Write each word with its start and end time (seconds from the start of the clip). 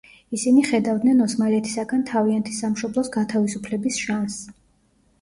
ისინი 0.35 0.63
ხედავდნენ 0.69 1.21
ოსმალეთისაგან 1.25 2.03
თავიანთი 2.13 2.57
სამშობლოს 2.63 3.15
გათავისუფლების 3.21 4.05
შანსს. 4.09 4.55